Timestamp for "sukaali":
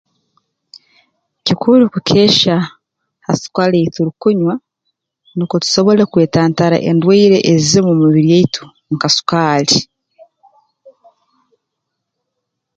3.41-3.75, 9.15-9.77